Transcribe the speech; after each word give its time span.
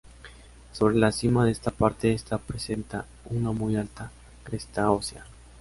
Sobre 0.71 0.95
la 0.97 1.11
cima 1.11 1.45
de 1.45 1.51
esta 1.51 1.69
parte 1.69 2.11
está 2.11 2.39
presente 2.39 2.97
una 3.25 3.51
muy 3.51 3.75
alta 3.75 4.11
cresta 4.43 4.89
ósea. 4.89 5.25